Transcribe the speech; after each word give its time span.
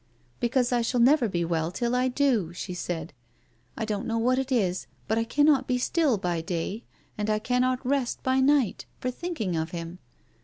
"Because 0.39 0.71
I 0.71 0.81
shall 0.81 0.99
never 0.99 1.29
be 1.29 1.45
well 1.45 1.69
till 1.71 1.93
I 1.95 2.07
do," 2.07 2.53
she 2.53 2.73
said." 2.73 3.13
I 3.77 3.85
don't 3.85 4.07
know 4.07 4.17
what 4.17 4.39
it 4.39 4.51
is, 4.51 4.87
but 5.07 5.19
I 5.19 5.23
cannot 5.23 5.67
be 5.67 5.77
still 5.77 6.17
by 6.17 6.41
day, 6.41 6.85
and 7.19 7.29
I 7.29 7.37
cannot 7.37 7.85
rest 7.85 8.23
by 8.23 8.39
night, 8.39 8.87
for 8.99 9.11
think 9.11 9.39
ing 9.39 9.55
of 9.55 9.69
him. 9.69 9.99